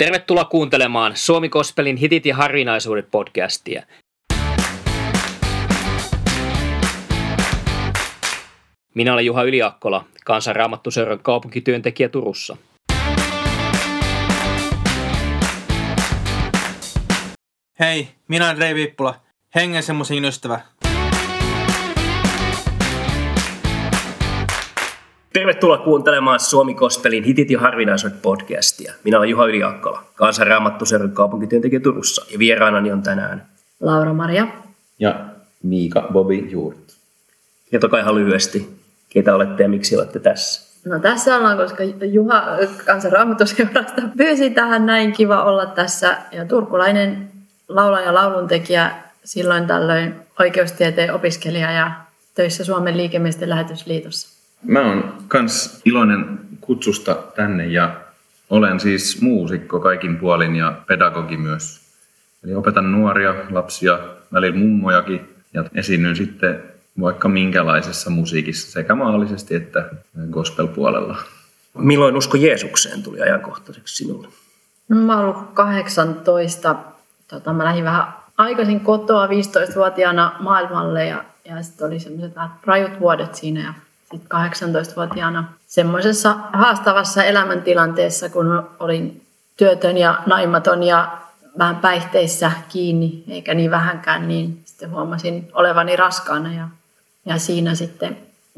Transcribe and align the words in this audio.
Tervetuloa 0.00 0.44
kuuntelemaan 0.44 1.12
Suomi 1.16 1.48
Kospelin 1.48 1.96
hitit 1.96 2.26
ja 2.26 2.36
harvinaisuudet 2.36 3.10
podcastia. 3.10 3.82
Minä 8.94 9.12
olen 9.12 9.26
Juha 9.26 9.42
Yliakkola, 9.42 10.04
kansanraamattuseuran 10.24 11.18
kaupunkityöntekijä 11.18 12.08
Turussa. 12.08 12.56
Hei, 17.80 18.08
minä 18.28 18.46
olen 18.46 18.58
Rei 18.58 18.74
Viippula, 18.74 19.20
hengen 19.54 19.82
ystävä. 20.24 20.60
Tervetuloa 25.32 25.78
kuuntelemaan 25.78 26.40
Suomi 26.40 26.74
Kospelin 26.74 27.24
hitit 27.24 27.50
ja 27.50 27.60
harvinaisuudet 27.60 28.22
podcastia. 28.22 28.92
Minä 29.04 29.18
olen 29.18 29.28
Juha 29.28 29.46
Yliakkola, 29.46 30.02
kansanraamattuseuran 30.14 31.10
kaupunkityöntekijä 31.10 31.80
Turussa 31.80 32.26
ja 32.32 32.38
vieraanani 32.38 32.92
on 32.92 33.02
tänään 33.02 33.46
Laura-Maria. 33.80 34.46
Ja 34.98 35.20
Miika 35.62 36.08
Bobi 36.12 36.50
Juurt. 36.50 36.76
Kertokaa 37.70 38.00
ihan 38.00 38.14
lyhyesti, 38.14 38.76
keitä 39.08 39.34
olette 39.34 39.62
ja 39.62 39.68
miksi 39.68 39.96
olette 39.96 40.18
tässä. 40.18 40.70
No 40.84 40.98
tässä 40.98 41.36
ollaan, 41.36 41.56
koska 41.56 41.84
Juha 42.12 42.44
kansanraamattuseurasta 42.86 44.02
pyysi 44.16 44.50
tähän 44.50 44.86
näin 44.86 45.12
kiva 45.12 45.44
olla 45.44 45.66
tässä. 45.66 46.16
Ja 46.32 46.44
turkulainen 46.44 47.30
laulaja 47.68 48.06
ja 48.06 48.14
lauluntekijä, 48.14 48.90
silloin 49.24 49.66
tällöin 49.66 50.14
oikeustieteen 50.38 51.14
opiskelija 51.14 51.72
ja 51.72 51.90
töissä 52.34 52.64
Suomen 52.64 52.96
liikemiesten 52.96 53.48
lähetysliitossa. 53.48 54.39
Mä 54.62 54.80
oon 54.80 55.14
kans 55.28 55.82
iloinen 55.84 56.40
kutsusta 56.60 57.14
tänne 57.14 57.66
ja 57.66 58.00
olen 58.50 58.80
siis 58.80 59.20
muusikko 59.22 59.80
kaikin 59.80 60.16
puolin 60.16 60.56
ja 60.56 60.72
pedagogi 60.86 61.36
myös. 61.36 61.80
Eli 62.44 62.54
opetan 62.54 62.92
nuoria, 62.92 63.34
lapsia, 63.50 63.98
välillä 64.32 64.58
mummojakin 64.58 65.28
ja 65.54 65.64
esiinnyn 65.74 66.16
sitten 66.16 66.62
vaikka 67.00 67.28
minkälaisessa 67.28 68.10
musiikissa 68.10 68.72
sekä 68.72 68.94
maallisesti 68.94 69.54
että 69.54 69.90
gospel-puolella. 70.30 71.16
Milloin 71.78 72.16
usko 72.16 72.36
Jeesukseen 72.36 73.02
tuli 73.02 73.20
ajankohtaiseksi 73.20 73.96
sinulle? 73.96 74.28
No, 74.88 74.96
mä 74.96 75.16
oon 75.16 75.24
ollut 75.24 75.50
18. 75.54 76.76
Tota, 77.28 77.52
mä 77.52 77.64
lähdin 77.64 77.84
vähän 77.84 78.04
aikaisin 78.38 78.80
kotoa 78.80 79.26
15-vuotiaana 79.26 80.36
maailmalle 80.40 81.06
ja, 81.06 81.24
ja 81.44 81.62
sitten 81.62 81.86
oli 81.86 82.00
semmoiset 82.00 82.34
vähän 82.34 82.50
rajut 82.64 83.00
vuodet 83.00 83.34
siinä 83.34 83.60
ja 83.60 83.74
18-vuotiaana 84.14 85.44
semmoisessa 85.66 86.36
haastavassa 86.52 87.24
elämäntilanteessa, 87.24 88.28
kun 88.28 88.68
olin 88.80 89.26
työtön 89.56 89.96
ja 89.96 90.18
naimaton 90.26 90.82
ja 90.82 91.18
vähän 91.58 91.76
päihteissä 91.76 92.52
kiinni, 92.68 93.24
eikä 93.28 93.54
niin 93.54 93.70
vähänkään, 93.70 94.28
niin 94.28 94.62
sitten 94.64 94.90
huomasin 94.90 95.48
olevani 95.52 95.96
raskaana 95.96 96.54
ja, 96.54 96.68
ja 97.26 97.38
siinä 97.38 97.74
sitten 97.74 98.16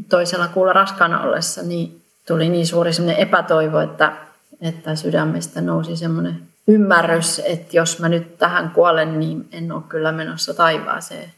toisella 0.08 0.48
kuulla 0.48 0.72
raskaana 0.72 1.20
ollessa 1.20 1.62
niin 1.62 2.02
tuli 2.26 2.48
niin 2.48 2.66
suuri 2.66 2.92
semmoinen 2.92 3.22
epätoivo, 3.22 3.80
että, 3.80 4.12
että 4.60 4.96
sydämestä 4.96 5.60
nousi 5.60 5.96
semmoinen 5.96 6.42
ymmärrys, 6.66 7.42
että 7.44 7.76
jos 7.76 7.98
mä 7.98 8.08
nyt 8.08 8.38
tähän 8.38 8.70
kuolen, 8.70 9.20
niin 9.20 9.48
en 9.52 9.72
ole 9.72 9.82
kyllä 9.88 10.12
menossa 10.12 10.54
taivaaseen. 10.54 11.32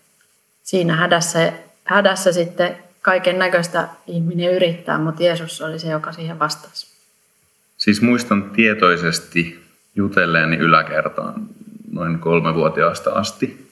Siinä 0.62 0.96
hädässä, 0.96 1.52
hädässä 1.84 2.32
sitten 2.32 2.83
kaiken 3.04 3.38
näköistä 3.38 3.88
ihminen 4.06 4.54
yrittää, 4.54 4.98
mutta 4.98 5.22
Jeesus 5.22 5.60
oli 5.60 5.78
se, 5.78 5.88
joka 5.88 6.12
siihen 6.12 6.38
vastasi. 6.38 6.86
Siis 7.76 8.02
muistan 8.02 8.50
tietoisesti 8.50 9.64
jutelleeni 9.94 10.56
yläkertaan 10.56 11.34
noin 11.92 12.18
kolmevuotiaasta 12.18 13.10
asti. 13.10 13.70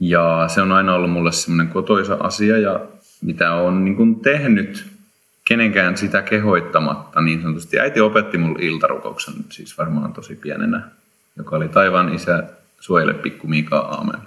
Ja 0.00 0.44
se 0.48 0.62
on 0.62 0.72
aina 0.72 0.94
ollut 0.94 1.10
mulle 1.10 1.32
semmoinen 1.32 1.72
kotoisa 1.72 2.16
asia 2.20 2.58
ja 2.58 2.80
mitä 3.22 3.54
on 3.54 3.84
niin 3.84 3.96
kuin 3.96 4.20
tehnyt 4.20 4.86
kenenkään 5.44 5.96
sitä 5.96 6.22
kehoittamatta 6.22 7.20
niin 7.20 7.42
sanotusti. 7.42 7.80
Äiti 7.80 8.00
opetti 8.00 8.38
mulle 8.38 8.58
iltarukouksen, 8.62 9.34
siis 9.48 9.78
varmaan 9.78 10.12
tosi 10.12 10.34
pienenä, 10.34 10.82
joka 11.36 11.56
oli 11.56 11.68
taivaan 11.68 12.14
isä, 12.14 12.44
suojele 12.80 13.14
pikku 13.14 13.46
Mika, 13.46 13.78
aamen. 13.78 14.20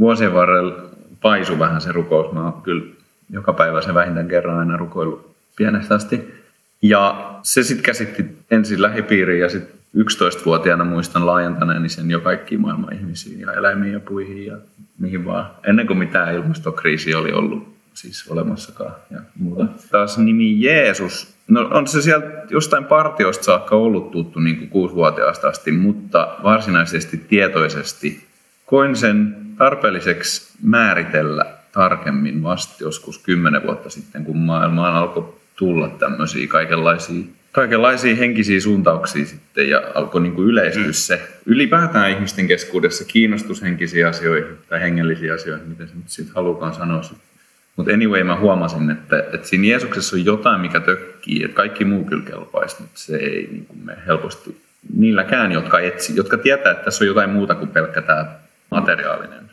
Vuosien 0.00 0.34
varrella 0.34 0.74
paisu 1.22 1.58
vähän 1.58 1.80
se 1.80 1.92
rukous. 1.92 2.32
Mä 2.32 2.52
kyllä 2.62 2.95
joka 3.30 3.52
päivä 3.52 3.82
se 3.82 3.94
vähintään 3.94 4.28
kerran 4.28 4.58
aina 4.58 4.76
rukoillut 4.76 5.36
pienestä 5.56 5.94
asti. 5.94 6.34
Ja 6.82 7.30
se 7.42 7.62
sitten 7.62 7.84
käsitti 7.84 8.24
ensin 8.50 8.82
lähipiiriin 8.82 9.40
ja 9.40 9.48
sitten 9.48 9.76
11-vuotiaana 9.96 10.84
muistan 10.84 11.26
laajentaneeni 11.26 11.88
sen 11.88 12.10
jo 12.10 12.20
kaikkiin 12.20 12.60
maailman 12.60 12.92
ihmisiin 12.92 13.40
ja 13.40 13.52
eläimiin 13.52 13.92
ja 13.92 14.00
puihin 14.00 14.46
ja 14.46 14.56
mihin 14.98 15.24
vaan. 15.24 15.50
Ennen 15.66 15.86
kuin 15.86 15.98
mitään 15.98 16.34
ilmastokriisi 16.34 17.14
oli 17.14 17.32
ollut 17.32 17.76
siis 17.94 18.28
olemassakaan 18.28 18.94
ja 19.10 19.20
muuta. 19.38 19.66
Taas 19.90 20.18
nimi 20.18 20.62
Jeesus, 20.62 21.34
no 21.48 21.68
on 21.72 21.86
se 21.86 22.02
sieltä 22.02 22.26
jostain 22.50 22.84
partioista 22.84 23.44
saakka 23.44 23.76
ollut 23.76 24.10
tuttu 24.10 24.40
niin 24.40 24.58
kuin 24.58 24.70
kuusivuotiaasta 24.70 25.48
asti, 25.48 25.72
mutta 25.72 26.36
varsinaisesti 26.42 27.16
tietoisesti 27.16 28.26
koin 28.66 28.96
sen 28.96 29.36
tarpeelliseksi 29.58 30.52
määritellä 30.62 31.46
tarkemmin 31.76 32.42
vasta 32.42 32.84
joskus 32.84 33.18
kymmenen 33.18 33.62
vuotta 33.62 33.90
sitten, 33.90 34.24
kun 34.24 34.36
maailmaan 34.36 34.94
alkoi 34.94 35.34
tulla 35.56 35.88
tämmöisiä 35.88 36.46
kaikenlaisia, 36.46 37.24
kaikenlaisia 37.52 38.16
henkisiä 38.16 38.60
suuntauksia 38.60 39.26
sitten 39.26 39.70
ja 39.70 39.82
alkoi 39.94 40.20
niin 40.20 40.34
kuin 40.34 40.48
yleistyä 40.48 40.86
mm. 40.86 40.92
se 40.92 41.28
ylipäätään 41.46 42.10
ihmisten 42.10 42.46
keskuudessa 42.48 43.04
kiinnostus 43.04 43.62
henkisiin 43.62 44.06
asioihin 44.06 44.46
tai 44.68 44.80
hengellisiin 44.80 45.34
asioihin, 45.34 45.68
miten 45.68 45.88
se 45.88 45.94
nyt 45.94 46.08
sitten 46.08 46.34
halukaan 46.34 46.74
sanoa. 46.74 47.00
Mutta 47.76 47.92
anyway, 47.92 48.24
mä 48.24 48.36
huomasin, 48.36 48.90
että, 48.90 49.18
että 49.18 49.48
siinä 49.48 49.66
Jeesuksessa 49.66 50.16
on 50.16 50.24
jotain, 50.24 50.60
mikä 50.60 50.80
tökkii, 50.80 51.44
että 51.44 51.56
kaikki 51.56 51.84
muu 51.84 52.04
kyllä 52.04 52.24
kelpaisi, 52.24 52.76
mutta 52.80 52.98
se 52.98 53.16
ei 53.16 53.48
niin 53.52 53.66
kuin 53.66 53.78
me 53.84 53.96
helposti 54.06 54.60
niilläkään, 54.94 55.52
jotka, 55.52 55.80
etsi, 55.80 56.16
jotka 56.16 56.36
tietää, 56.36 56.72
että 56.72 56.84
tässä 56.84 57.04
on 57.04 57.08
jotain 57.08 57.30
muuta 57.30 57.54
kuin 57.54 57.70
pelkkä 57.70 58.02
tämä 58.02 58.26
materiaalinen 58.70 59.45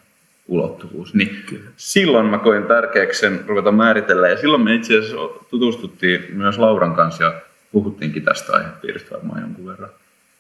ulottuvuus. 0.48 1.14
Niin 1.14 1.44
Kyllä. 1.50 1.70
silloin 1.78 2.26
mä 2.26 2.38
koin 2.38 2.64
tärkeäksi 2.64 3.20
sen 3.20 3.44
ruveta 3.48 3.72
määritellä 3.72 4.28
ja 4.28 4.38
silloin 4.38 4.62
me 4.64 4.76
itse 4.76 4.98
asiassa 4.98 5.18
tutustuttiin 5.50 6.26
myös 6.34 6.58
Lauran 6.58 6.96
kanssa 6.96 7.24
ja 7.24 7.34
puhuttiinkin 7.72 8.24
tästä 8.24 8.54
aihepiiristä 8.54 9.16
varmaan 9.16 9.42
jonkun 9.42 9.66
verran. 9.66 9.90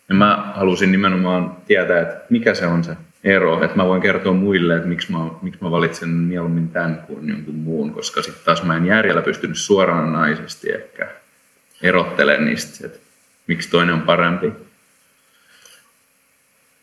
Ja 0.09 0.15
mä 0.15 0.51
halusin 0.55 0.91
nimenomaan 0.91 1.57
tietää, 1.67 2.01
että 2.01 2.25
mikä 2.29 2.53
se 2.53 2.67
on 2.67 2.83
se 2.83 2.97
ero, 3.23 3.63
että 3.63 3.77
mä 3.77 3.85
voin 3.85 4.01
kertoa 4.01 4.33
muille, 4.33 4.75
että 4.75 4.87
miksi 4.87 5.11
mä, 5.11 5.17
miksi 5.41 5.63
mä 5.63 5.71
valitsen 5.71 6.09
mieluummin 6.09 6.69
tämän 6.69 7.03
kuin 7.07 7.29
jonkun 7.29 7.55
muun, 7.55 7.93
koska 7.93 8.21
sitten 8.21 8.45
taas 8.45 8.63
mä 8.63 8.77
en 8.77 8.85
järjellä 8.85 9.21
pystynyt 9.21 9.57
suoranaisesti 9.57 10.71
ehkä 10.71 11.07
erottelemaan 11.81 12.45
niistä, 12.45 12.85
että 12.85 12.99
miksi 13.47 13.69
toinen 13.69 13.95
on 13.95 14.01
parempi. 14.01 14.51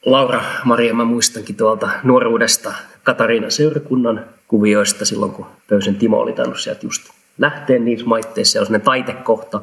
Laura, 0.07 0.43
Maria, 0.65 0.95
mä 0.95 1.05
muistankin 1.05 1.57
tuolta 1.57 1.91
nuoruudesta 2.03 2.73
Katariina 3.03 3.51
seurakunnan 3.51 4.25
kuvioista 4.49 5.05
silloin, 5.05 5.33
kun 5.33 5.47
Pöysen 5.69 5.97
Timo 5.97 6.19
oli 6.19 6.33
tainnut 6.33 6.61
sieltä 6.61 6.87
just 6.87 7.03
lähteä 7.39 7.79
niissä 7.79 8.07
maitteissa. 8.07 8.53
Se 8.53 8.61
on 8.61 8.67
sellainen 8.67 8.85
taitekohta. 8.85 9.63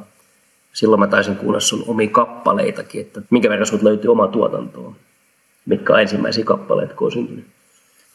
Silloin 0.73 0.99
mä 0.99 1.07
taisin 1.07 1.35
kuulla 1.35 1.59
sun 1.59 1.83
omia 1.87 2.09
kappaleitakin, 2.09 3.01
että 3.01 3.21
minkä 3.29 3.49
verran 3.49 3.65
sinulta 3.65 3.85
löytyy 3.85 4.11
oma 4.11 4.27
tuotantoa. 4.27 4.93
Mitkä 5.65 5.93
on 5.93 6.01
ensimmäisiä 6.01 6.43
kappaleita, 6.43 6.93
kun 6.93 7.05
on 7.05 7.11
syntynyt? 7.11 7.45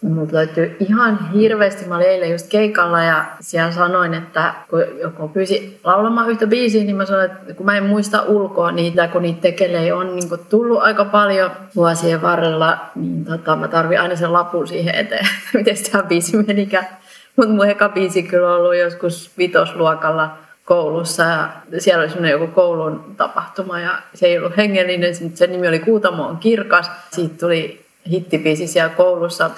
Mut 0.02 0.32
löytyy 0.32 0.76
ihan 0.80 1.30
hirveästi. 1.32 1.84
Mä 1.84 1.96
olin 1.96 2.06
eilen 2.06 2.30
just 2.30 2.48
keikalla 2.48 3.02
ja 3.02 3.24
siellä 3.40 3.72
sanoin, 3.72 4.14
että 4.14 4.54
kun 4.70 4.84
joku 5.00 5.28
pyysi 5.28 5.80
laulamaan 5.84 6.30
yhtä 6.30 6.46
biisiä, 6.46 6.84
niin 6.84 6.96
mä 6.96 7.06
sanoin, 7.06 7.30
että 7.30 7.54
kun 7.54 7.66
mä 7.66 7.76
en 7.76 7.84
muista 7.84 8.22
ulkoa 8.22 8.72
niitä, 8.72 9.08
kun 9.08 9.22
niitä 9.22 9.40
tekelee 9.40 9.92
on 9.92 10.16
niin 10.16 10.28
tullut 10.48 10.82
aika 10.82 11.04
paljon 11.04 11.50
vuosien 11.76 12.22
varrella, 12.22 12.78
niin 12.94 13.24
tota, 13.24 13.56
mä 13.56 13.68
tarvin 13.68 14.00
aina 14.00 14.16
sen 14.16 14.32
lapun 14.32 14.68
siihen 14.68 14.94
eteen, 14.94 15.26
miten 15.54 15.76
tämä 15.92 16.02
biisi 16.02 16.36
menikään. 16.36 16.88
Mutta 17.36 17.52
mun 17.52 17.68
eka 17.68 17.88
biisi 17.88 18.22
kyllä 18.22 18.48
on 18.48 18.56
ollut 18.56 18.76
joskus 18.76 19.30
vitosluokalla 19.38 20.30
koulussa 20.64 21.22
ja 21.22 21.48
siellä 21.78 22.00
oli 22.00 22.08
semmoinen 22.08 22.40
joku 22.40 22.46
koulun 22.46 23.14
tapahtuma 23.16 23.80
ja 23.80 23.98
se 24.14 24.26
ei 24.26 24.38
ollut 24.38 24.56
hengellinen, 24.56 25.14
sen 25.14 25.52
nimi 25.52 25.68
oli 25.68 25.78
Kuutamo 25.78 26.26
on 26.26 26.36
kirkas. 26.36 26.90
Siitä 27.10 27.34
tuli 27.38 27.84
hittibiisi 28.10 28.66
siellä 28.66 28.94
koulussa 28.94 29.50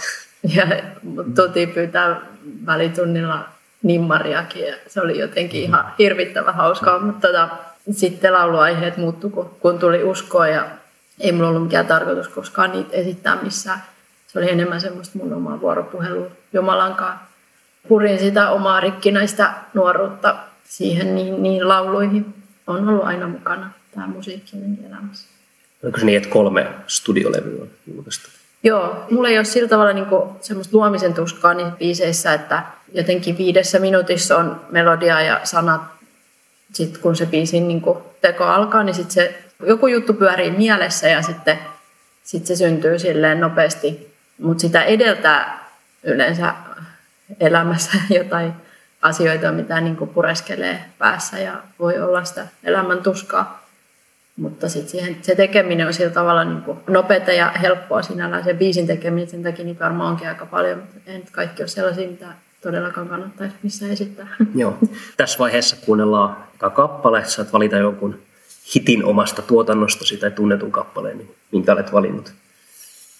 ja 0.44 0.66
tultiin 1.36 1.68
pyytää 1.68 2.20
välitunnilla 2.66 3.48
nimmariakin 3.82 4.66
ja 4.66 4.74
se 4.86 5.00
oli 5.00 5.18
jotenkin 5.18 5.62
ihan 5.62 5.92
hirvittävä 5.98 6.52
hauskaa, 6.52 6.98
mutta 6.98 7.28
tota, 7.28 7.48
sitten 7.90 8.32
lauluaiheet 8.32 8.96
muuttu, 8.96 9.30
kun, 9.30 9.50
kun 9.60 9.78
tuli 9.78 10.04
uskoa 10.04 10.48
ja 10.48 10.66
ei 11.20 11.32
mulla 11.32 11.48
ollut 11.48 11.62
mikään 11.62 11.86
tarkoitus 11.86 12.28
koskaan 12.28 12.72
niitä 12.72 12.96
esittää 12.96 13.42
missään. 13.42 13.82
Se 14.26 14.38
oli 14.38 14.50
enemmän 14.50 14.80
semmoista 14.80 15.18
mun 15.18 15.32
omaa 15.32 15.60
vuoropuhelua 15.60 16.30
Jumalankaan. 16.52 17.20
Purin 17.88 18.18
sitä 18.18 18.50
omaa 18.50 18.80
rikkinäistä 18.80 19.54
nuoruutta 19.74 20.36
siihen 20.64 21.14
niin, 21.14 21.42
niin 21.42 21.68
lauluihin. 21.68 22.34
On 22.66 22.88
ollut 22.88 23.04
aina 23.04 23.28
mukana 23.28 23.70
tämä 23.94 24.06
musiikki 24.06 24.56
elämässä. 24.86 25.28
Oliko 25.82 25.98
se 25.98 26.06
niin, 26.06 26.16
että 26.16 26.28
kolme 26.28 26.66
studiolevyä 26.86 27.62
on 27.62 27.68
julkaistu? 27.94 28.28
Joo, 28.64 29.06
mulla 29.10 29.28
ei 29.28 29.38
ole 29.38 29.44
sillä 29.44 29.68
tavalla 29.68 29.92
niin 29.92 30.06
semmoista 30.40 30.76
luomisen 30.76 31.14
tuskaa 31.14 31.54
niissä 31.54 31.76
biiseissä, 31.78 32.34
että 32.34 32.62
jotenkin 32.92 33.38
viidessä 33.38 33.78
minuutissa 33.78 34.36
on 34.36 34.60
melodia 34.70 35.20
ja 35.20 35.40
sanat. 35.44 35.80
Sitten 36.72 37.00
kun 37.02 37.16
se 37.16 37.26
biisin 37.26 37.68
niin 37.68 37.82
teko 38.20 38.44
alkaa, 38.44 38.82
niin 38.82 38.94
sitten 38.94 39.14
se 39.14 39.44
joku 39.66 39.86
juttu 39.86 40.14
pyörii 40.14 40.50
mielessä 40.50 41.08
ja 41.08 41.22
sitten 41.22 41.58
sit 42.24 42.46
se 42.46 42.56
syntyy 42.56 42.98
silleen 42.98 43.40
nopeasti. 43.40 44.14
Mutta 44.38 44.60
sitä 44.60 44.82
edeltää 44.82 45.68
yleensä 46.02 46.54
elämässä 47.40 47.92
jotain 48.18 48.52
asioita, 49.02 49.52
mitä 49.52 49.80
niin 49.80 49.96
pureskelee 49.96 50.84
päässä 50.98 51.38
ja 51.38 51.52
voi 51.78 52.00
olla 52.00 52.24
sitä 52.24 52.46
elämän 52.64 53.02
tuskaa. 53.02 53.63
Mutta 54.36 54.68
sitten 54.68 54.90
siihen, 54.90 55.16
se 55.22 55.34
tekeminen 55.34 55.86
on 55.86 55.94
sillä 55.94 56.10
tavalla 56.10 56.44
niin 56.44 56.62
kuin 56.62 56.78
nopeata 56.86 57.32
ja 57.32 57.52
helppoa 57.62 58.02
sinällään. 58.02 58.44
Se 58.44 58.54
biisin 58.54 58.86
tekeminen, 58.86 59.28
sen 59.28 59.42
takia 59.42 59.64
niitä 59.64 59.84
varmaan 59.84 60.10
onkin 60.10 60.28
aika 60.28 60.46
paljon, 60.46 60.78
mutta 60.78 61.10
ei 61.10 61.18
nyt 61.18 61.30
kaikki 61.30 61.62
ole 61.62 61.68
sellaisia, 61.68 62.08
mitä 62.08 62.26
todellakaan 62.62 63.08
kannattaisi 63.08 63.54
missään 63.62 63.92
esittää. 63.92 64.26
Joo. 64.54 64.78
Tässä 65.16 65.38
vaiheessa 65.38 65.76
kuunnellaan 65.86 66.36
eka 66.54 66.70
kappale. 66.70 67.24
Saat 67.24 67.52
valita 67.52 67.76
jonkun 67.76 68.18
hitin 68.74 69.04
omasta 69.04 69.42
tuotannosta 69.42 70.04
tai 70.20 70.30
tunnetun 70.30 70.72
kappaleen, 70.72 71.18
niin 71.18 71.34
minkä 71.52 71.72
olet 71.72 71.92
valinnut? 71.92 72.32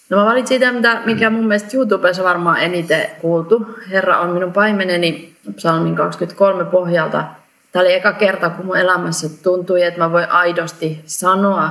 No 0.09 0.17
mä 0.17 0.25
valitsin 0.25 0.59
sitä, 0.59 1.01
mikä 1.05 1.29
mun 1.29 1.47
mielestä 1.47 1.77
YouTubessa 1.77 2.23
varmaan 2.23 2.59
eniten 2.59 3.07
kuultu. 3.21 3.67
Herra 3.89 4.19
on 4.19 4.29
minun 4.29 4.53
paimeneni, 4.53 5.35
psalmin 5.55 5.95
23 5.95 6.65
pohjalta. 6.65 7.23
Tämä 7.75 7.83
oli 7.83 7.93
eka 7.93 8.13
kerta, 8.13 8.49
kun 8.49 8.65
mun 8.65 8.77
elämässä 8.77 9.29
tuntui, 9.43 9.83
että 9.83 9.99
mä 9.99 10.11
voin 10.11 10.31
aidosti 10.31 11.01
sanoa, 11.05 11.69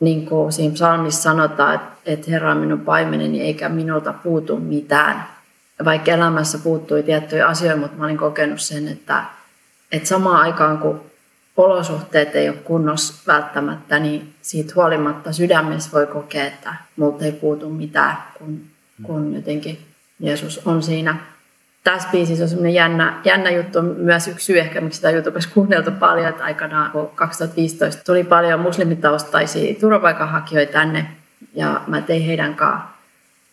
niin 0.00 0.26
kuin 0.26 0.52
siinä 0.52 0.74
psalmissa 0.74 1.22
sanotaan, 1.22 1.74
että, 1.74 1.90
että 2.06 2.30
Herra 2.30 2.50
on 2.50 2.56
minun 2.56 2.80
paimeneni 2.80 3.40
eikä 3.40 3.68
minulta 3.68 4.12
puutu 4.12 4.56
mitään. 4.56 5.24
Vaikka 5.84 6.10
elämässä 6.10 6.58
puuttui 6.58 7.02
tiettyjä 7.02 7.46
asioita, 7.46 7.80
mutta 7.80 7.98
mä 7.98 8.04
olin 8.04 8.16
kokenut 8.16 8.60
sen, 8.60 8.88
että, 8.88 9.24
että 9.92 10.08
samaan 10.08 10.40
aikaan 10.40 10.78
kun 10.78 11.00
olosuhteet 11.56 12.36
ei 12.36 12.48
ole 12.48 12.56
kunnossa 12.56 13.14
välttämättä, 13.26 13.98
niin 13.98 14.34
siitä 14.42 14.72
huolimatta 14.76 15.32
sydämessä 15.32 15.90
voi 15.92 16.06
kokea, 16.06 16.44
että 16.44 16.74
multa 16.96 17.24
ei 17.24 17.32
puutu 17.32 17.70
mitään, 17.70 18.16
kun, 18.38 18.60
kun 19.02 19.34
jotenkin 19.34 19.78
Jeesus 20.20 20.66
on 20.66 20.82
siinä. 20.82 21.31
Tässä 21.84 22.08
biisissä 22.12 22.44
on 22.44 22.48
semmoinen 22.48 22.74
jännä, 22.74 23.20
jännä 23.24 23.50
juttu, 23.50 23.82
myös 23.82 24.28
yksi 24.28 24.44
syy 24.44 24.58
ehkä, 24.58 24.80
miksi 24.80 24.96
sitä 24.96 25.10
YouTubessa 25.10 25.50
kuunneltu 25.54 25.90
paljon, 25.90 26.28
että 26.28 26.44
aikanaan 26.44 26.90
kun 26.90 27.10
2015 27.14 28.04
tuli 28.04 28.24
paljon 28.24 28.60
muslimitaustaisia 28.60 29.74
turvapaikanhakijoita 29.80 30.72
tänne, 30.72 31.06
ja 31.54 31.80
mä 31.86 32.00
tein 32.00 32.22
heidän 32.22 32.54
kanssaan 32.54 32.92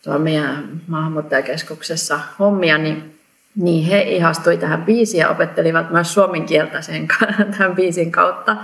tuolla 0.03 0.19
meidän 0.19 0.63
maahanmuuttajakeskuksessa 0.87 2.19
hommia, 2.39 2.77
niin 2.77 3.19
niin 3.55 3.85
he 3.85 4.01
ihastui 4.01 4.57
tähän 4.57 4.85
biisiin 4.85 5.21
ja 5.21 5.29
opettelivat 5.29 5.89
myös 5.89 6.13
suomen 6.13 6.45
kieltä 6.45 6.81
sen, 6.81 7.07
tämän 7.57 7.75
biisin 7.75 8.11
kautta. 8.11 8.55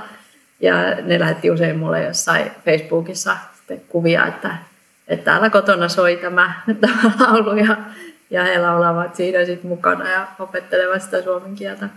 Ja 0.59 0.73
ne 1.01 1.19
lähetti 1.19 1.51
usein 1.51 1.79
mulle 1.79 2.03
jossain 2.03 2.51
Facebookissa 2.65 3.37
kuvia, 3.89 4.25
että, 4.25 4.55
että 5.07 5.25
täällä 5.25 5.49
kotona 5.49 5.89
soi 5.89 6.17
tämä, 6.17 6.53
tämä 6.81 7.11
laulu. 7.19 7.55
Ja, 7.55 7.77
ja 8.29 8.43
he 8.43 8.57
laulavat 8.57 9.15
siinä 9.15 9.45
sitten 9.45 9.69
mukana 9.69 10.09
ja 10.11 10.27
opettelevat 10.39 11.01
sitä 11.01 11.21
suomen 11.21 11.55
kieltä. 11.55 11.89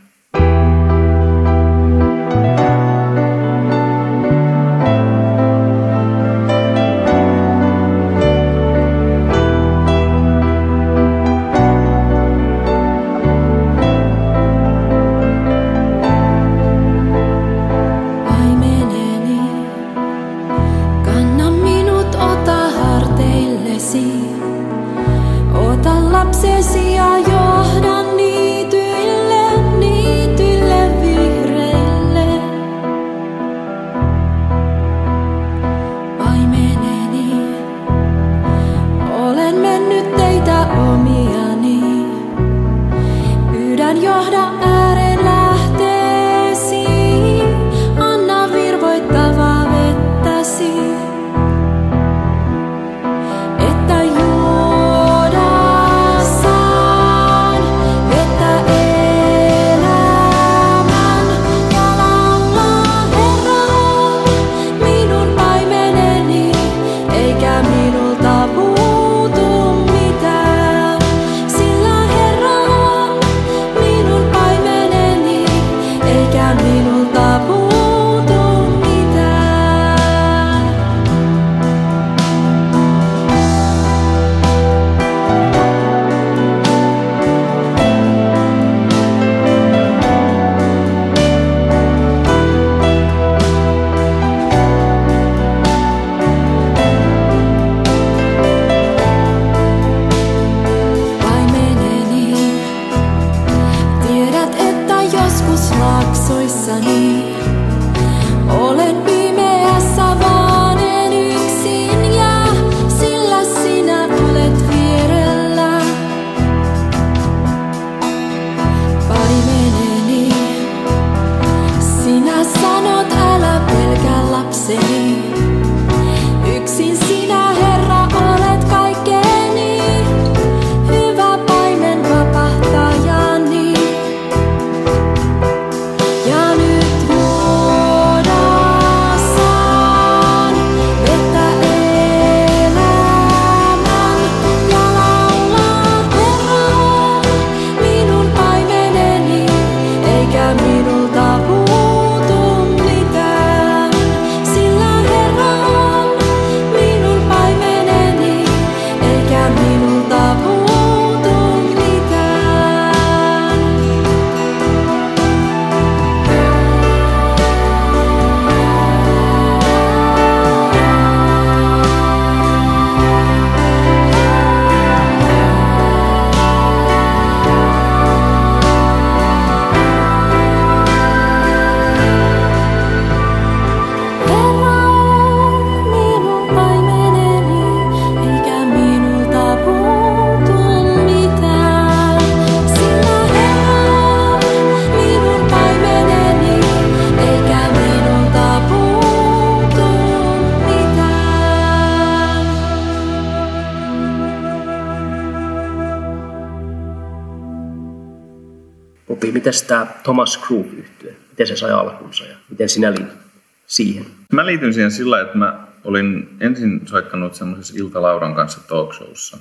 Miten 209.48 209.66
tämä 209.66 209.86
Thomas 210.02 210.38
Groove 210.38 210.68
yhtyö, 210.76 211.12
miten 211.30 211.46
se 211.46 211.56
sai 211.56 211.70
alkunsa 211.70 212.24
ja 212.24 212.36
miten 212.50 212.68
sinä 212.68 212.90
liityt 212.90 213.18
siihen? 213.66 214.06
Mä 214.32 214.46
liityn 214.46 214.74
siihen 214.74 214.90
sillä, 214.90 215.20
että 215.20 215.38
mä 215.38 215.66
olin 215.84 216.28
ensin 216.40 216.80
soittanut 216.86 217.34
semmoisessa 217.34 217.74
Ilta 217.76 218.02
Lauran 218.02 218.34
kanssa 218.34 218.60
talk 218.68 218.94
showssa. 218.94 219.38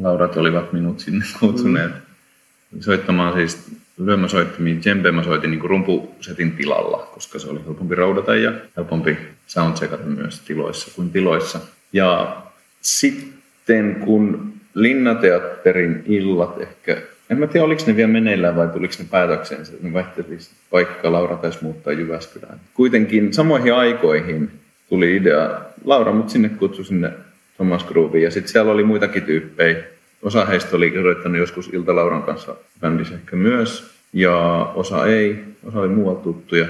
Laurat 0.00 0.36
olivat 0.36 0.72
minut 0.72 1.00
sinne 1.00 1.24
kutsuneet 1.40 1.92
mm. 1.92 2.80
soittamaan 2.80 3.34
siis 3.34 3.70
lyömäsoittimiin. 3.98 4.82
Djembe 4.82 5.12
mä 5.12 5.22
soitin 5.22 5.50
niin 5.50 5.64
rumpusetin 5.64 6.52
tilalla, 6.52 7.10
koska 7.14 7.38
se 7.38 7.48
oli 7.48 7.64
helpompi 7.66 7.94
roudata 7.94 8.36
ja 8.36 8.52
helpompi 8.76 9.18
soundcheckata 9.46 10.04
myös 10.04 10.40
tiloissa 10.40 10.90
kuin 10.96 11.10
tiloissa. 11.10 11.60
Ja 11.92 12.42
sitten 12.80 13.94
kun 13.94 14.52
Linnateatterin 14.74 16.02
illat 16.06 16.60
ehkä, 16.60 17.02
en 17.30 17.38
mä 17.38 17.46
tiedä 17.46 17.66
oliko 17.66 17.82
ne 17.86 17.96
vielä 17.96 18.12
meneillään 18.12 18.56
vai 18.56 18.68
tuliko 18.68 18.94
ne 18.98 19.04
päätökseen, 19.10 19.60
että 19.60 19.72
ne 19.80 19.92
vaihtelisi 19.92 20.50
paikka, 20.70 21.12
Laura 21.12 21.36
taisi 21.36 21.58
muuttaa 21.62 21.92
Jyväskylään. 21.92 22.60
Kuitenkin 22.74 23.32
samoihin 23.32 23.74
aikoihin 23.74 24.50
tuli 24.88 25.16
idea, 25.16 25.60
Laura 25.84 26.12
mut 26.12 26.30
sinne 26.30 26.48
kutsui 26.48 26.84
sinne 26.84 27.12
Thomas 27.56 27.84
Grooveen 27.84 28.22
ja 28.22 28.30
sitten 28.30 28.52
siellä 28.52 28.72
oli 28.72 28.84
muitakin 28.84 29.22
tyyppejä. 29.22 29.76
Osa 30.22 30.44
heistä 30.44 30.76
oli 30.76 30.92
soittanut 31.02 31.38
joskus 31.38 31.70
Ilta 31.72 31.96
Lauran 31.96 32.22
kanssa 32.22 32.56
bändissä 32.80 33.14
ehkä 33.14 33.36
myös 33.36 33.92
ja 34.12 34.36
osa 34.74 35.06
ei, 35.06 35.44
osa 35.64 35.78
oli 35.78 35.88
muualta 35.88 36.22
tuttuja. 36.22 36.66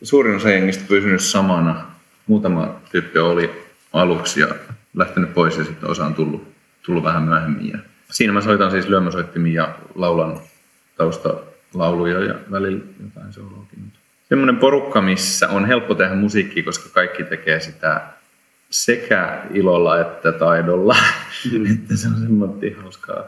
Ja 0.00 0.06
suurin 0.06 0.36
osa 0.36 0.50
jengistä 0.50 0.84
pysynyt 0.88 1.20
samana. 1.20 1.86
Muutama 2.26 2.80
tyyppi 2.92 3.18
oli 3.18 3.50
aluksi 3.92 4.40
ja 4.40 4.48
lähtenyt 4.94 5.34
pois 5.34 5.56
ja 5.56 5.64
sitten 5.64 5.90
osa 5.90 6.06
on 6.06 6.14
tullut, 6.14 6.48
tullut 6.86 7.04
vähän 7.04 7.22
myöhemmin. 7.22 7.78
Siinä 8.10 8.32
mä 8.32 8.40
soitan 8.40 8.70
siis 8.70 8.88
lyömäsoittimia 8.88 9.62
ja 9.62 9.74
laulan 9.94 10.40
taustalauluja 10.96 12.24
ja 12.24 12.34
välillä 12.50 12.84
jotain 13.04 13.32
sooloakin. 13.32 13.92
Semmoinen 14.28 14.56
porukka, 14.56 15.02
missä 15.02 15.48
on 15.48 15.66
helppo 15.66 15.94
tehdä 15.94 16.14
musiikkia, 16.14 16.62
koska 16.62 16.88
kaikki 16.92 17.24
tekee 17.24 17.60
sitä 17.60 18.00
sekä 18.70 19.42
ilolla 19.54 20.00
että 20.00 20.32
taidolla. 20.32 20.96
Mm. 21.52 21.66
että 21.74 21.96
se 21.96 22.08
on 22.08 22.16
semmoinen 22.20 22.76
hauskaa. 22.82 23.24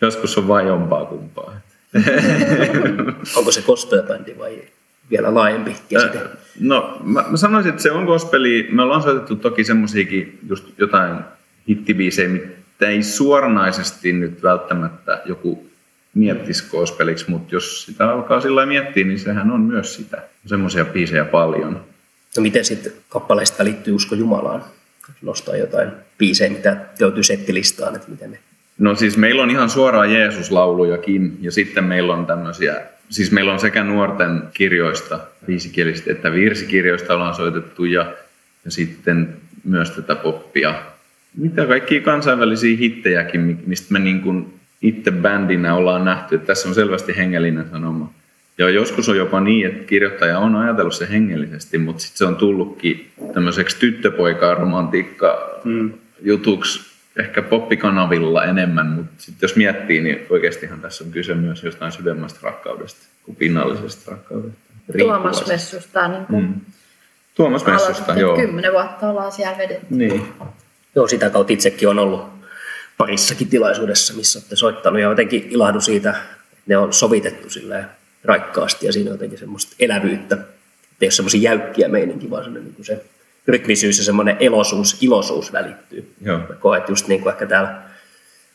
Joskus 0.00 0.38
on 0.38 0.48
vain 0.48 0.66
jompaa 0.66 1.04
kumpaa. 1.04 1.60
Onko 3.36 3.52
se 3.52 3.60
gospel-bändi 3.60 4.38
vai 4.38 4.62
vielä 5.10 5.34
laajempi 5.34 5.76
käsite? 5.88 6.20
No 6.60 7.00
mä, 7.04 7.24
mä 7.30 7.36
sanoisin, 7.36 7.70
että 7.70 7.82
se 7.82 7.92
on 7.92 8.04
gospeli. 8.04 8.68
Me 8.72 8.82
ollaan 8.82 9.02
soitettu 9.02 9.36
toki 9.36 9.64
semmoisiakin 9.64 10.38
just 10.48 10.64
jotain 10.78 11.18
hittibiisejä, 11.68 12.40
mitä 12.80 12.90
ei 12.90 13.02
suoranaisesti 13.02 14.12
nyt 14.12 14.42
välttämättä 14.42 15.22
joku 15.24 15.66
miettisi 16.14 16.64
gospeliksi, 16.70 17.30
mutta 17.30 17.54
jos 17.54 17.84
sitä 17.84 18.10
alkaa 18.10 18.40
sillä 18.40 18.66
miettiä, 18.66 19.04
niin 19.04 19.18
sehän 19.18 19.50
on 19.50 19.60
myös 19.60 19.94
sitä. 19.94 20.22
Semmoisia 20.46 20.84
biisejä 20.84 21.24
paljon. 21.24 21.84
No 22.36 22.42
miten 22.42 22.64
sitten 22.64 22.92
kappaleista 23.08 23.64
liittyy 23.64 23.94
usko 23.94 24.14
Jumalaan? 24.14 24.64
Nostaa 25.22 25.56
jotain 25.56 25.90
biisejä, 26.18 26.50
mitä 26.50 26.76
löytyy 27.00 27.22
settilistaan, 27.22 27.96
että 27.96 28.10
miten 28.10 28.30
ne 28.30 28.38
No 28.78 28.94
siis 28.94 29.16
meillä 29.16 29.42
on 29.42 29.50
ihan 29.50 29.70
suoraan 29.70 30.12
Jeesus-laulujakin 30.12 31.38
ja 31.40 31.52
sitten 31.52 31.84
meillä 31.84 32.14
on 32.14 32.26
tämmöisiä, 32.26 32.80
siis 33.10 33.30
meillä 33.32 33.52
on 33.52 33.60
sekä 33.60 33.84
nuorten 33.84 34.42
kirjoista, 34.54 35.20
viisikielisistä 35.48 36.12
että 36.12 36.32
virsikirjoista 36.32 37.14
ollaan 37.14 37.34
soitettu 37.34 37.84
ja, 37.84 38.12
ja 38.64 38.70
sitten 38.70 39.36
myös 39.64 39.90
tätä 39.90 40.14
poppia. 40.14 40.82
Mitä 41.36 41.66
kaikkia 41.66 42.00
kansainvälisiä 42.00 42.76
hittejäkin, 42.76 43.62
mistä 43.66 43.92
me 43.92 43.98
niin 43.98 44.20
kuin 44.20 44.54
itse 44.82 45.10
bändinä 45.10 45.74
ollaan 45.74 46.04
nähty, 46.04 46.34
että 46.34 46.46
tässä 46.46 46.68
on 46.68 46.74
selvästi 46.74 47.16
hengellinen 47.16 47.70
sanoma. 47.70 48.12
Ja 48.58 48.70
joskus 48.70 49.08
on 49.08 49.16
jopa 49.16 49.40
niin, 49.40 49.66
että 49.66 49.84
kirjoittaja 49.84 50.38
on 50.38 50.56
ajatellut 50.56 50.94
se 50.94 51.08
hengellisesti, 51.10 51.78
mutta 51.78 52.02
sitten 52.02 52.18
se 52.18 52.24
on 52.24 52.36
tullutkin 52.36 53.10
tämmöiseksi 53.34 53.76
tyttöpoika-romantiikka 53.78 55.60
mm. 55.64 55.92
jutuksi 56.22 56.88
ehkä 57.16 57.42
poppikanavilla 57.42 58.44
enemmän, 58.44 58.86
mutta 58.86 59.12
sitten 59.18 59.46
jos 59.48 59.56
miettii, 59.56 60.00
niin 60.00 60.26
oikeastihan 60.30 60.80
tässä 60.80 61.04
on 61.04 61.10
kyse 61.10 61.34
myös 61.34 61.64
jostain 61.64 61.92
syvemmästä 61.92 62.38
rakkaudesta 62.42 63.06
kuin 63.22 63.36
pinnallisesta 63.36 64.10
rakkaudesta. 64.10 64.58
Tuomas 64.98 65.46
Messusta. 65.46 66.08
Niin 66.08 66.26
kuin 66.26 66.44
mm. 66.44 66.54
Tuomas 67.34 67.66
Messusta, 67.66 68.14
joo. 68.18 68.36
Kymmenen 68.36 68.72
vuotta 68.72 69.10
ollaan 69.10 69.32
siellä 69.32 69.58
vedetty. 69.58 69.86
Niin. 69.90 70.22
Joo, 70.98 71.08
sitä 71.08 71.30
kautta 71.30 71.52
itsekin 71.52 71.88
on 71.88 71.98
ollut 71.98 72.26
parissakin 72.96 73.48
tilaisuudessa, 73.48 74.14
missä 74.14 74.38
olette 74.38 74.56
soittanut 74.56 75.00
ja 75.00 75.08
jotenkin 75.08 75.48
ilahdu 75.50 75.80
siitä, 75.80 76.10
että 76.10 76.22
ne 76.66 76.76
on 76.76 76.92
sovitettu 76.92 77.50
silleen 77.50 77.86
raikkaasti 78.24 78.86
ja 78.86 78.92
siinä 78.92 79.10
on 79.10 79.14
jotenkin 79.14 79.38
semmoista 79.38 79.76
elävyyttä. 79.78 80.34
Että 80.34 80.46
ei 81.00 81.06
ole 81.06 81.10
semmoisia 81.10 81.40
jäykkiä 81.40 81.88
meininki, 81.88 82.30
vaan 82.30 82.54
niin 82.54 82.74
kuin 82.74 82.86
se 82.86 83.04
rytmisyys 83.48 83.98
ja 83.98 84.04
semmoinen 84.04 84.36
elosuus, 84.40 84.96
ilosuus 85.00 85.52
välittyy. 85.52 86.14
Joo. 86.20 86.38
Mä 86.38 86.54
koet 86.60 86.88
just 86.88 87.08
niin 87.08 87.22
kuin 87.22 87.32
ehkä 87.32 87.46
täällä 87.46 87.74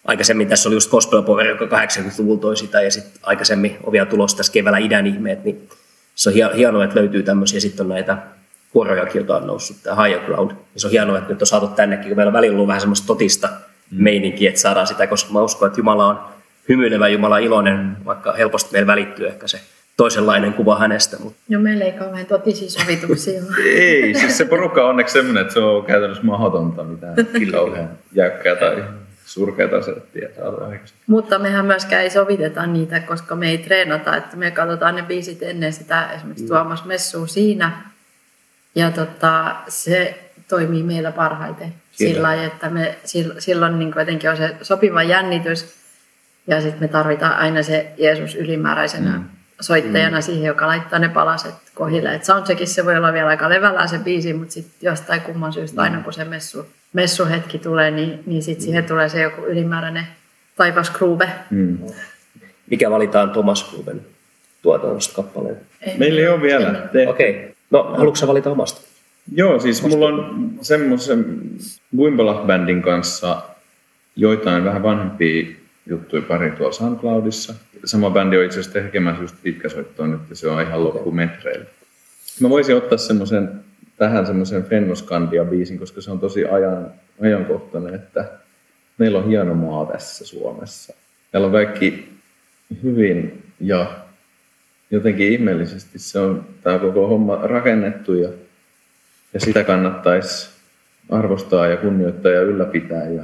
aikaisemmin 0.05 0.47
tässä 0.47 0.69
oli 0.69 0.75
just 0.75 0.91
Gospel 0.91 1.21
Power, 1.21 1.47
joka 1.47 1.65
80-luvulla 1.65 2.41
toi 2.41 2.57
sitä, 2.57 2.81
ja 2.81 2.91
sitten 2.91 3.11
aikaisemmin 3.21 3.77
on 3.83 3.91
vielä 3.91 4.05
tulossa 4.05 4.37
tässä 4.37 4.53
keväällä 4.53 4.79
idän 4.79 5.07
ihmeet, 5.07 5.43
niin 5.43 5.69
se 6.15 6.29
on 6.29 6.35
hienoa, 6.55 6.83
että 6.83 6.99
löytyy 6.99 7.23
tämmöisiä, 7.23 7.59
sitten 7.59 7.83
on 7.83 7.89
näitä 7.89 8.17
kuorojakin, 8.73 9.19
joita 9.19 9.37
on 9.37 9.47
noussut, 9.47 9.77
tämä 9.83 10.03
Higher 10.03 10.25
Ground. 10.25 10.51
Ja 10.51 10.79
se 10.79 10.87
on 10.87 10.91
hienoa, 10.91 11.17
että 11.17 11.33
nyt 11.33 11.41
on 11.41 11.47
saatu 11.47 11.67
tännekin, 11.67 12.07
kun 12.07 12.17
meillä 12.17 12.29
on 12.29 12.33
välillä 12.33 12.55
ollut 12.55 12.67
vähän 12.67 12.81
semmoista 12.81 13.07
totista 13.07 13.47
mm. 13.47 14.03
meininkiä, 14.03 14.49
että 14.49 14.61
saadaan 14.61 14.87
sitä, 14.87 15.07
koska 15.07 15.33
mä 15.33 15.41
uskon, 15.41 15.67
että 15.67 15.79
Jumala 15.79 16.07
on 16.07 16.19
hymyilevä, 16.69 17.07
Jumala 17.07 17.37
iloinen, 17.37 17.97
vaikka 18.05 18.33
helposti 18.33 18.71
meillä 18.71 18.87
välittyy 18.87 19.27
ehkä 19.27 19.47
se 19.47 19.59
toisenlainen 19.97 20.53
kuva 20.53 20.79
hänestä. 20.79 21.17
Mutta. 21.19 21.39
No 21.49 21.59
meillä 21.59 21.85
ei 21.85 21.91
kauhean 21.91 22.25
totisia 22.25 22.69
sovituksia 22.69 23.41
Ei, 23.65 24.13
siis 24.13 24.37
se 24.37 24.45
porukka 24.45 24.83
on 24.83 24.89
onneksi 24.89 25.13
sellainen, 25.13 25.41
että 25.41 25.53
se 25.53 25.59
on 25.59 25.85
käytännössä 25.85 26.23
mahdotonta 26.23 26.83
mitään 26.83 27.15
kauhean 27.51 27.89
jäykkää 28.11 28.55
tai 28.55 28.83
surkeata 29.25 29.81
settiä 29.81 30.29
Mutta 31.07 31.39
mehän 31.39 31.65
myöskään 31.65 32.03
ei 32.03 32.09
soviteta 32.09 32.65
niitä, 32.65 32.99
koska 32.99 33.35
me 33.35 33.49
ei 33.49 33.57
treenata, 33.57 34.17
että 34.17 34.37
me 34.37 34.51
katsotaan 34.51 34.95
ne 34.95 35.01
biisit 35.01 35.43
ennen 35.43 35.73
sitä 35.73 36.09
esimerkiksi 36.11 36.47
Tuomas 36.47 36.85
Messua 36.85 37.27
siinä. 37.27 37.92
Ja 38.75 38.91
tota, 38.91 39.55
se 39.67 40.29
toimii 40.47 40.83
meillä 40.83 41.11
parhaiten 41.11 41.67
Kyllä. 41.67 41.81
sillä 41.93 42.23
lailla, 42.23 42.43
että 42.43 42.69
me 42.69 42.97
silloin 43.39 43.79
niin 43.79 43.93
jotenkin 43.97 44.29
on 44.29 44.37
se 44.37 44.55
sopiva 44.61 45.03
jännitys 45.03 45.75
ja 46.47 46.61
sitten 46.61 46.81
me 46.81 46.87
tarvitaan 46.87 47.33
aina 47.33 47.63
se 47.63 47.93
Jeesus 47.97 48.35
ylimääräisenä 48.35 49.11
mm 49.11 49.23
soittajana 49.63 50.17
mm. 50.17 50.21
siihen, 50.21 50.43
joka 50.43 50.67
laittaa 50.67 50.99
ne 50.99 51.09
palaset 51.09 51.55
kohille. 51.75 52.15
Et 52.15 52.25
soundcheckissa 52.25 52.75
se 52.75 52.85
voi 52.85 52.97
olla 52.97 53.13
vielä 53.13 53.29
aika 53.29 53.49
levällään 53.49 53.89
se 53.89 53.97
biisi, 53.97 54.33
mutta 54.33 54.53
sitten 54.53 54.73
jostain 54.81 55.21
kumman 55.21 55.53
syystä 55.53 55.81
mm. 55.81 55.83
aina 55.83 56.01
kun 56.03 56.13
se 56.13 56.25
messu, 56.25 56.65
messuhetki 56.93 57.59
tulee, 57.59 57.91
niin, 57.91 58.23
niin 58.25 58.43
sitten 58.43 58.65
siihen 58.65 58.83
tulee 58.83 59.09
se 59.09 59.21
joku 59.21 59.41
ylimääräinen 59.41 60.07
taivas 60.55 60.89
groove. 60.89 61.29
Mm. 61.49 61.77
Mikä 62.69 62.91
valitaan 62.91 63.29
Thomas 63.29 63.71
Grooven 63.71 64.01
tuotannosta 64.61 65.15
kappaleen? 65.15 65.57
Meillä 65.97 66.19
ei 66.21 66.27
ole 66.27 66.41
vielä. 66.41 66.89
Okei. 67.09 67.29
Okay. 67.39 67.52
No, 67.73 67.83
haluatko 67.83 68.27
valita 68.27 68.51
omasta? 68.51 68.81
Joo, 69.35 69.59
siis 69.59 69.83
mulla 69.83 70.05
on 70.05 70.51
semmoisen 70.61 71.25
Wimbledon-bändin 71.97 72.81
kanssa 72.81 73.41
joitain 74.15 74.63
vähän 74.63 74.83
vanhempia 74.83 75.55
juttuja 75.85 76.21
pari 76.21 76.51
tuolla 76.51 76.73
SoundCloudissa– 76.73 77.53
sama 77.85 78.09
bändi 78.09 78.37
on 78.37 78.45
itse 78.45 78.59
asiassa 78.59 78.79
tekemässä 78.79 79.21
just 79.21 79.35
pitkäsoittoa 79.43 80.07
nyt 80.07 80.21
ja 80.29 80.35
se 80.35 80.47
on 80.47 80.61
ihan 80.61 80.83
loppumetreillä. 80.83 81.65
Mä 82.39 82.49
voisin 82.49 82.75
ottaa 82.75 82.97
semmoisen, 82.97 83.49
tähän 83.97 84.25
semmoisen 84.25 84.63
Fennoskandia-biisin, 84.63 85.79
koska 85.79 86.01
se 86.01 86.11
on 86.11 86.19
tosi 86.19 86.45
ajan, 86.45 86.91
ajankohtainen, 87.21 87.95
että 87.95 88.25
meillä 88.97 89.17
on 89.17 89.27
hieno 89.27 89.53
maa 89.53 89.85
tässä 89.85 90.25
Suomessa. 90.25 90.93
Meillä 91.33 91.45
on 91.45 91.51
kaikki 91.51 92.09
hyvin 92.83 93.43
ja 93.59 93.91
jotenkin 94.91 95.31
ihmeellisesti 95.33 95.99
se 95.99 96.19
on 96.19 96.45
tämä 96.63 96.79
koko 96.79 97.07
homma 97.07 97.35
rakennettu 97.35 98.13
ja, 98.13 98.29
ja 99.33 99.39
sitä 99.39 99.63
kannattaisi 99.63 100.49
arvostaa 101.09 101.67
ja 101.67 101.77
kunnioittaa 101.77 102.31
ja 102.31 102.41
ylläpitää 102.41 103.09
ja 103.09 103.23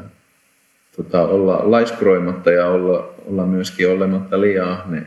tota, 0.95 1.21
olla 1.21 1.71
laiskroimatta 1.71 2.51
ja 2.51 2.67
olla, 2.67 3.13
olla 3.25 3.45
myöskin 3.45 3.89
olematta 3.89 4.41
liian 4.41 4.69
ahne. 4.69 5.03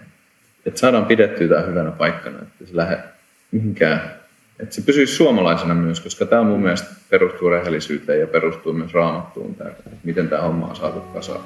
Että 0.67 0.81
saadaan 0.81 1.07
pidettyä 1.07 1.49
tämä 1.49 1.61
hyvänä 1.61 1.91
paikkana, 1.91 2.39
että 2.43 2.67
se 2.67 2.77
lähde 2.77 2.99
mihinkään. 3.53 4.01
Että 4.61 4.75
se 4.75 4.83
pysyisi 4.83 5.15
suomalaisena 5.15 5.75
myös, 5.75 6.01
koska 6.01 6.27
tämä 6.27 6.43
mun 6.43 6.61
mielestä 6.61 6.89
perustuu 7.11 7.51
rehellisyyteen 7.51 8.21
ja 8.21 8.27
perustuu 8.27 8.73
myös 8.73 8.95
raamattuun, 8.95 9.55
tämä, 9.55 9.71
että 9.71 9.91
miten 10.05 10.29
tämä 10.29 10.43
homma 10.43 10.67
on 10.67 10.77
saatu 10.77 11.01
kasaan. 11.01 11.45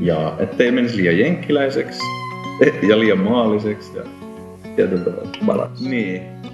Ja 0.00 0.36
ettei 0.38 0.72
menisi 0.72 0.96
liian 0.96 1.18
jenkkiläiseksi 1.18 2.00
ja 2.88 3.00
liian 3.00 3.18
maalliseksi 3.18 3.96
ja 3.96 4.02
tietyllä 4.78 5.04
tavalla. 5.04 5.70
Niin. 5.80 6.22
voisin 6.32 6.47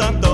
tanto 0.00 0.29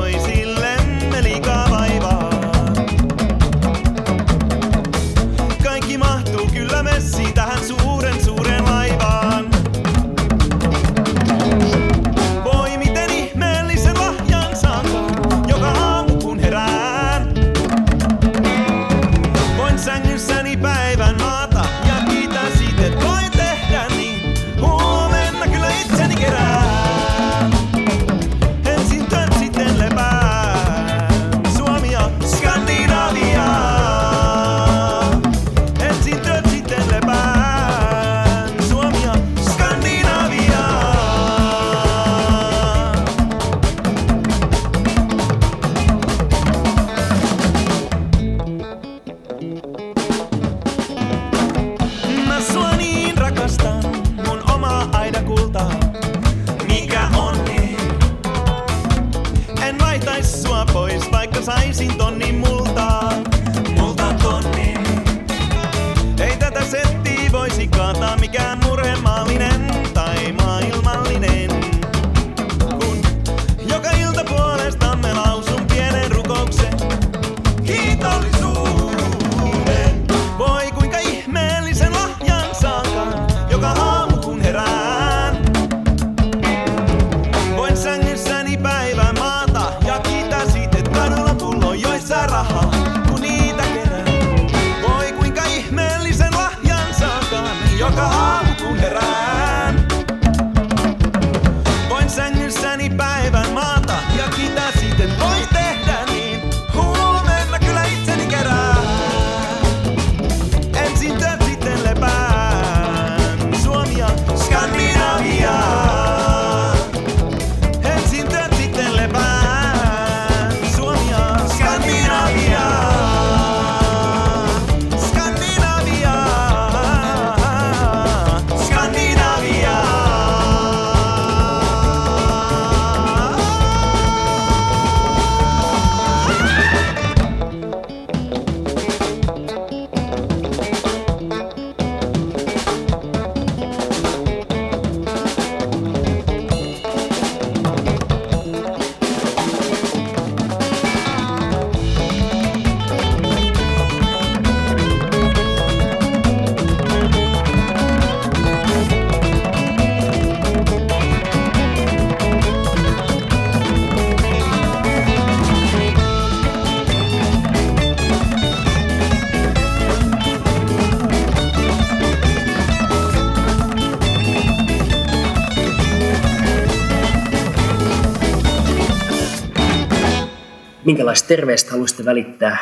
Minkälaista 180.87 181.29
terveistä 181.29 181.71
haluaisitte 181.71 182.05
välittää 182.05 182.57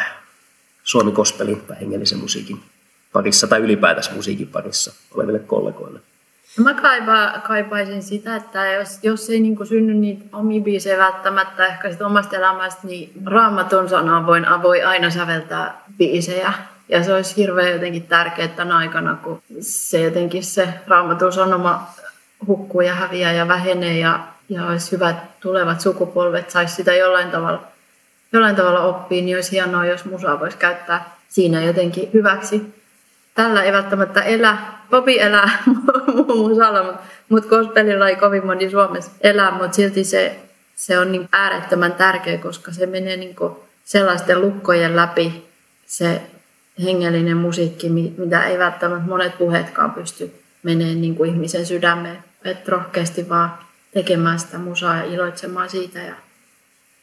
Suomi 0.84 1.12
Kospelin 1.12 1.60
tai 1.60 1.80
hengellisen 1.80 2.18
musiikin 2.18 2.60
parissa 3.12 3.46
tai 3.46 3.60
ylipäätänsä 3.60 4.12
musiikin 4.14 4.46
parissa 4.46 4.92
oleville 5.14 5.38
kollegoille? 5.38 6.00
Mä 6.58 6.74
kaipaa, 6.74 7.38
kaipaisin 7.38 8.02
sitä, 8.02 8.36
että 8.36 8.72
jos, 8.72 8.98
jos 9.02 9.30
ei 9.30 9.40
niin 9.40 9.66
synny 9.66 9.94
niitä 9.94 10.24
omia 10.32 10.62
biisejä 10.62 10.98
välttämättä 10.98 11.66
ehkä 11.66 11.90
sit 11.90 12.02
omasta 12.02 12.36
elämästä, 12.36 12.86
niin 12.86 13.12
raamatun 13.26 13.88
sanaa 13.88 14.26
voin, 14.26 14.46
voi 14.62 14.82
aina 14.82 15.10
säveltää 15.10 15.82
biisejä. 15.98 16.52
Ja 16.88 17.04
se 17.04 17.14
olisi 17.14 17.36
hirveän 17.36 17.72
jotenkin 17.72 18.02
tärkeää 18.02 18.48
tänä 18.48 18.76
aikana, 18.76 19.18
kun 19.22 19.42
se 19.60 20.00
jotenkin 20.00 20.44
se 20.44 20.68
raamatun 20.86 21.32
sanoma 21.32 21.94
hukkuu 22.46 22.80
ja 22.80 22.94
häviää 22.94 23.32
ja 23.32 23.48
vähenee 23.48 23.98
ja, 23.98 24.20
ja 24.48 24.66
olisi 24.66 24.92
hyvä, 24.92 25.10
että 25.10 25.22
tulevat 25.40 25.80
sukupolvet 25.80 26.50
saisi 26.50 26.74
sitä 26.74 26.94
jollain 26.94 27.30
tavalla, 27.30 27.73
jollain 28.34 28.56
tavalla 28.56 28.80
oppia, 28.80 29.22
niin 29.22 29.36
olisi 29.36 29.52
hienoa, 29.52 29.86
jos 29.86 30.04
musaa 30.04 30.40
voisi 30.40 30.56
käyttää 30.56 31.14
siinä 31.28 31.62
jotenkin 31.62 32.10
hyväksi. 32.14 32.74
Tällä 33.34 33.62
ei 33.62 33.72
välttämättä 33.72 34.22
elä, 34.22 34.56
Popi 34.90 35.20
elää 35.20 35.62
musalla, 36.36 36.82
mutta 36.82 37.02
mut 37.28 37.46
gospelilla 37.46 38.08
ei 38.08 38.16
kovin 38.16 38.46
moni 38.46 38.70
Suomessa 38.70 39.10
elää, 39.20 39.50
mutta 39.50 39.76
silti 39.76 40.04
se, 40.04 40.40
se 40.76 40.98
on 40.98 41.12
niin 41.12 41.28
äärettömän 41.32 41.92
tärkeä, 41.92 42.38
koska 42.38 42.72
se 42.72 42.86
menee 42.86 43.16
niin 43.16 43.36
sellaisten 43.84 44.40
lukkojen 44.40 44.96
läpi 44.96 45.46
se 45.86 46.22
hengellinen 46.84 47.36
musiikki, 47.36 47.88
mitä 48.18 48.44
ei 48.44 48.58
välttämättä 48.58 49.08
monet 49.08 49.38
puheetkaan 49.38 49.90
pysty 49.90 50.44
menee 50.64 50.94
niin 50.94 51.26
ihmisen 51.26 51.66
sydämeen. 51.66 52.18
Että 52.44 52.72
rohkeasti 52.72 53.28
vaan 53.28 53.58
tekemään 53.94 54.38
sitä 54.38 54.58
musaa 54.58 54.96
ja 54.96 55.04
iloitsemaan 55.04 55.70
siitä 55.70 55.98
ja 55.98 56.14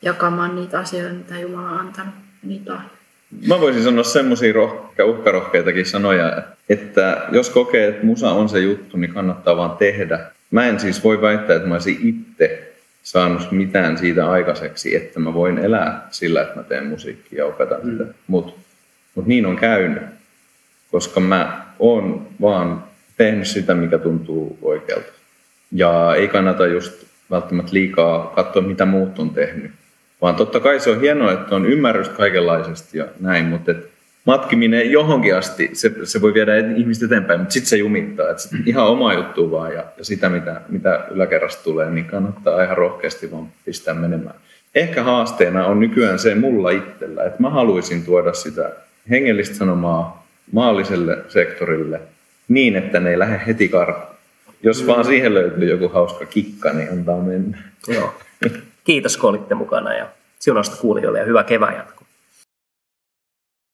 jakamaan 0.01 0.55
niitä 0.55 0.79
asioita, 0.79 1.15
mitä 1.15 1.39
Jumala 1.39 1.69
on 1.69 1.79
antanut. 1.79 2.13
Niitä. 2.43 2.73
Mä 3.47 3.59
voisin 3.59 3.83
sanoa 3.83 4.03
semmoisia 4.03 4.53
rohke- 4.53 5.03
uhkarohkeitakin 5.03 5.85
sanoja, 5.85 6.43
että 6.69 7.27
jos 7.31 7.49
kokee, 7.49 7.87
että 7.87 8.05
musa 8.05 8.31
on 8.31 8.49
se 8.49 8.59
juttu, 8.59 8.97
niin 8.97 9.13
kannattaa 9.13 9.57
vaan 9.57 9.77
tehdä. 9.77 10.19
Mä 10.51 10.65
en 10.65 10.79
siis 10.79 11.03
voi 11.03 11.21
väittää, 11.21 11.55
että 11.55 11.67
mä 11.67 11.75
olisin 11.75 11.99
itse 12.01 12.73
saanut 13.03 13.51
mitään 13.51 13.97
siitä 13.97 14.31
aikaiseksi, 14.31 14.95
että 14.95 15.19
mä 15.19 15.33
voin 15.33 15.57
elää 15.57 16.07
sillä, 16.11 16.41
että 16.41 16.55
mä 16.55 16.63
teen 16.63 16.87
musiikkia 16.87 17.37
ja 17.37 17.45
opetan 17.45 17.81
sitä. 17.81 18.03
Mutta 18.27 18.53
mut 19.15 19.27
niin 19.27 19.45
on 19.45 19.55
käynyt, 19.55 20.03
koska 20.91 21.19
mä 21.19 21.61
oon 21.79 22.27
vaan 22.41 22.83
tehnyt 23.17 23.47
sitä, 23.47 23.73
mikä 23.73 23.97
tuntuu 23.97 24.57
oikealta. 24.61 25.11
Ja 25.71 26.15
ei 26.15 26.27
kannata 26.27 26.67
just 26.67 27.05
välttämättä 27.31 27.73
liikaa 27.73 28.31
katsoa, 28.35 28.61
mitä 28.61 28.85
muut 28.85 29.19
on 29.19 29.29
tehnyt. 29.29 29.71
Vaan 30.21 30.35
totta 30.35 30.59
kai 30.59 30.79
se 30.79 30.89
on 30.89 31.01
hienoa, 31.01 31.31
että 31.31 31.55
on 31.55 31.65
ymmärrystä 31.65 32.15
kaikenlaisesti 32.15 32.97
ja 32.97 33.05
näin, 33.19 33.45
mutta 33.45 33.71
et 33.71 33.91
matkiminen 34.25 34.91
johonkin 34.91 35.35
asti, 35.35 35.69
se, 35.73 35.91
se 36.03 36.21
voi 36.21 36.33
viedä 36.33 36.57
ihmistä 36.57 37.05
eteenpäin, 37.05 37.39
mutta 37.39 37.53
sitten 37.53 37.69
se 37.69 37.77
jumittaa. 37.77 38.29
Et 38.29 38.39
sit 38.39 38.51
ihan 38.65 38.87
oma 38.87 39.13
juttu 39.13 39.51
vaan 39.51 39.73
ja, 39.73 39.83
ja 39.97 40.05
sitä, 40.05 40.29
mitä, 40.29 40.61
mitä 40.69 41.05
yläkerrasta 41.11 41.63
tulee, 41.63 41.89
niin 41.89 42.05
kannattaa 42.05 42.63
ihan 42.63 42.77
rohkeasti 42.77 43.31
vaan 43.31 43.47
pistää 43.65 43.93
menemään. 43.93 44.35
Ehkä 44.75 45.03
haasteena 45.03 45.65
on 45.65 45.79
nykyään 45.79 46.19
se 46.19 46.35
mulla 46.35 46.69
itsellä, 46.69 47.23
että 47.23 47.41
mä 47.41 47.49
haluaisin 47.49 48.05
tuoda 48.05 48.33
sitä 48.33 48.71
hengellistä 49.09 49.55
sanomaa 49.55 50.27
maalliselle 50.51 51.17
sektorille 51.27 51.99
niin, 52.47 52.75
että 52.75 52.99
ne 52.99 53.09
ei 53.09 53.19
lähde 53.19 53.41
heti 53.47 53.67
karkuun. 53.67 54.15
Jos 54.63 54.87
vaan 54.87 55.05
siihen 55.05 55.33
löytyy 55.33 55.69
joku 55.69 55.89
hauska 55.89 56.25
kikka, 56.25 56.73
niin 56.73 56.91
antaa 56.91 57.17
mennä. 57.17 57.57
Joo. 57.87 58.13
Kiitos 58.91 59.17
kun 59.17 59.29
olitte 59.29 59.55
mukana 59.55 59.93
ja 59.93 60.07
siunausta 60.39 60.75
kuulijoille 60.81 61.19
ja 61.19 61.25
hyvää 61.25 61.43
kevään 61.43 61.75
jatkoa. 61.75 62.00